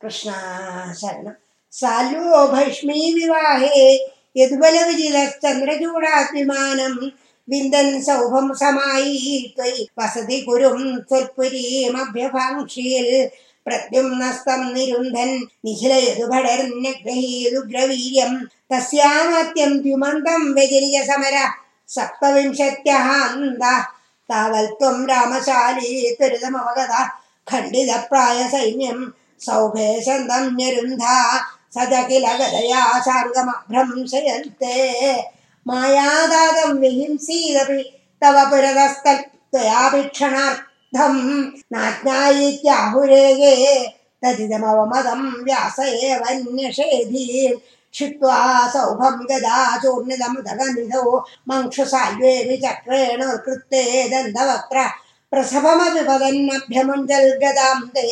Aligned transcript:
കൃഷ്ണ 0.00 0.30
ശരണം 1.00 1.36
സാലോ 1.72 2.46
ഭൈഷ്മീ 2.52 3.12
വിവാഹേ. 3.12 4.00
യദുബലവിജിതശ്ചന്ദ്രചൂടാത്വിമാനം 4.36 7.12
വിന്ദൻ 7.48 8.02
സൗഭം 8.02 8.54
സമായി 8.54 9.52
ത്വയി 9.58 9.88
വസതി 9.98 10.40
കുരും 10.40 11.04
ത്വൽപുരീമഭ്യഭാംക്ഷിയിൽ 11.08 13.30
പ്രദ്യുംനസ്തം 13.66 14.74
നിരുന്ധൻ 14.74 15.48
നിഖിലയതുഭടർന്യഗ്രഹീതുഗ്രവീര്യം 15.64 18.48
തസ്യാമത്യം 18.72 19.82
ദ്യുമന്തം 19.82 20.52
വ്യതിരിയ 20.52 21.02
സമര 21.02 21.52
സപ്തവിംശത്യഹാന്ത. 21.88 23.62
താവൽത്വം 24.28 25.08
രാമശാലീ 25.08 26.10
ത്വരിതമവഗത 26.10 26.94
ഖണ്ഡിതപ്രായ 27.46 28.48
സൈന്യം 28.48 29.14
सौभे 29.46 29.88
सन्दम्यरुन्धा 30.06 31.16
सदखिल 31.76 32.26
गदया 32.40 32.82
साङ्गमभ्रंशयन्ते 33.06 34.74
मायादागं 35.66 36.72
विहिंसीदपि 36.82 37.80
तव 38.22 38.36
पुरतस्तत्त्वयाभिक्षणार्थं 38.50 41.14
नाज्ञायीत्याहुरेगे 41.74 43.56
तदिदमवमदं 44.22 45.22
व्यास 45.44 45.78
एव 45.88 46.22
न्यषेधीम् 46.54 47.60
क्षित्वा 47.94 48.40
सौभं 48.72 49.16
गदा 49.30 49.60
चूर्णितमुदगनिधौ 49.82 51.04
मङ्क्षुसाल्वे 51.48 52.34
विचक्रेण 52.48 53.22
कृत्ते 53.46 53.82
दन्तवक्त्र 54.12 54.84
प्रसभमपि 55.32 56.02
वदन्नभ्यमुञ्जल्गदां 56.10 57.78
ते 57.96 58.06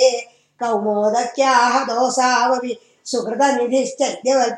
कौमोदक्याः 0.61 1.75
दोसा 1.85 2.31
वपि 2.49 2.73
सुकृतनिश्च 3.05 4.01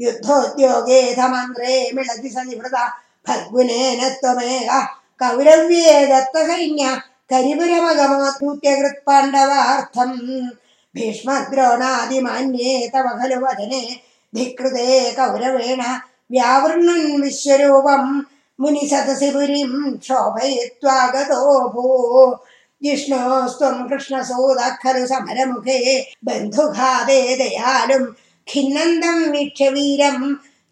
युद्धोद्योगे 0.00 1.00
धमन्त्रे 1.14 1.74
मिळति 1.94 2.28
सनिवृता 2.28 2.84
भद्गुनेन 3.28 4.00
त्वमेव। 4.20 4.70
कौरव्ये 5.20 5.94
दत्तसैन्य 6.06 6.84
करिबुरमगमादूत्यकृत्पाण्डवार्थं 7.30 10.10
भीष्मद्रोणादिमान्ये 10.94 12.72
तव 12.94 13.06
खलु 13.20 13.38
वदने। 13.44 13.82
धिकृते 14.34 14.86
कौरवेण 15.12 15.82
व्यावृणन् 16.32 17.20
विश्वरूपं 17.22 18.04
मुनिसदशिपुरिं 18.60 19.70
शोभयित्वा 20.06 20.96
गतो 21.14 21.42
भू 21.74 21.86
जिष्णोस्त्वं 22.84 23.76
कृष्णसोदाखलुसमरमुखे 23.88 25.78
बन्धुघाते 26.26 27.20
दयालुं 27.36 28.04
खिन्नन्दं 28.48 29.18
वीक्ष्य 29.32 29.68
वीरं 29.74 30.18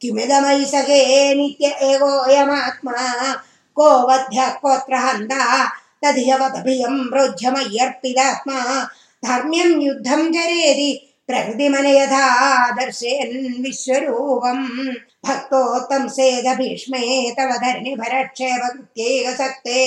किमिदमयि 0.02 0.64
सखे 0.72 1.02
नित्य 1.34 1.68
एवोऽयमात्मा 1.92 2.96
को 3.76 3.88
वध्यः 4.08 4.50
कोऽत्र 4.62 4.94
हन्ता 5.04 5.44
तदिहवदभियं 6.04 6.96
रोज्यमय्यर्पितात्मा 7.16 8.58
धर्म्यं 9.26 9.80
युद्धं 9.82 10.30
चरेति 10.32 10.90
प्रकृतिमन 11.28 11.86
यथा 11.86 12.26
दर्शयन् 12.78 13.62
विश्वरूपम् 13.64 14.66
भक्तो 15.26 15.62
सेद 16.16 16.46
भीष्मे 16.58 17.00
तव 17.38 17.52
धर्णिभरक्षेभे 17.64 19.34
सक्ते 19.36 19.82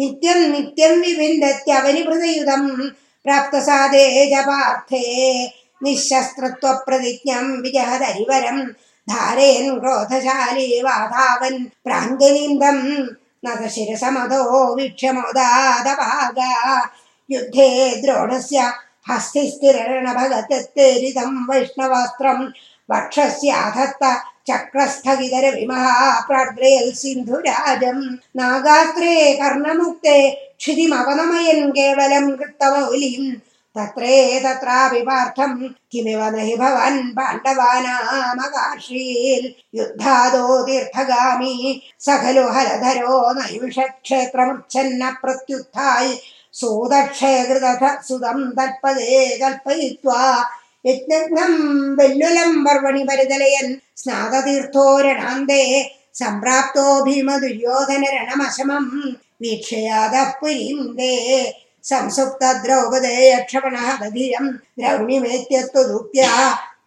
नित्यं 0.00 0.40
नित्यं 0.52 0.92
विभिन्दत्यवनिभृतयुधं 1.00 2.64
प्राप्तसादे 3.24 4.04
च 4.32 4.34
पार्थे 4.48 5.02
निःशस्त्रत्वप्रतिज्ञं 5.84 7.46
विजहदरिवरं 7.62 8.58
धारयन् 9.06 9.78
क्रोधशाली 9.80 10.68
वाधावन् 10.86 11.60
प्राञ्जलिन्दम् 11.84 12.84
नतशिरसमधो 13.46 14.40
वीक्ष्यमोदादभागा 14.76 16.52
युद्धे 17.28 17.68
द्रोणस्य 18.02 18.58
हस्तिस्थिरणभगतत्तेरितं 19.10 21.30
वैष्णवास्त्रं 21.50 22.38
वक्षस्याधत्त 22.90 24.02
ചക്രസ്ഥകിതരവിമഹാപ്രാഗ്രേൽ 24.48 26.86
സിന്ധുരാജം. 27.00 27.98
നാഗാസ്ത്രേ 28.36 29.14
കർണമുക്തേ 29.40 30.18
ക്ഷിതിമവനമയൻ 30.60 31.60
കേവലം 31.76 32.24
കൃത്തമൗലിയും. 32.40 33.28
തത്രേ 33.76 34.16
തത്രാപി 34.44 35.00
പാർത്ഥം 35.08 35.52
കിമിവ 35.92 36.20
നഹി 36.28 36.54
ഭവൻ 36.54 36.94
പാണ്ഡവാനാമകാശീൽ. 37.16 39.42
യുദ്ധാദോ 39.74 40.44
തീർത്ഥഗാമി 40.66 41.54
സഖലു 42.00 42.44
ഹരധരോ 42.54 43.32
നൈവിഷക്ഷേത്രമുച്ഛന്ന 43.32 45.02
പ്രത്യുത്ഥായി. 45.22 46.12
സൂതക്ഷേകൃത 46.52 47.66
സുതം 48.08 48.38
തൽപതേ 48.58 49.38
കൽപ്പയിത്വാ. 49.42 50.22
യജ്ഞം 50.88 51.52
വെല്ലുലംബർവണി 51.98 53.02
പരിതലയൻ 53.08 53.66
സ്നാതീർത്ഥോരണാന്തേ 54.02 55.62
സംപ്രാപ്തോ 56.14 56.84
ഭീമ 57.06 57.30
ദുര്യോധന 57.38 58.04
രണമശമം 58.18 58.84
വീക്ഷയാതപുരീന്തേ 59.42 61.14
സംസുപ്ത 61.84 62.44
ദ്രൗപദേയക്ഷപണ 62.62 63.76
ദധിയം 64.00 64.46
ദ്രൗണിമേത്യത്വദൂക്യ 64.78 66.22